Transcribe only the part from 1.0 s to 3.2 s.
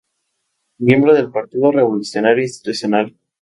del Partido Revolucionario Institucional.